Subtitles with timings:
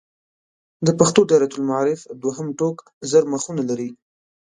[0.85, 2.77] د پښتو دایرة المعارف دوهم ټوک
[3.11, 3.89] زر مخونه لري.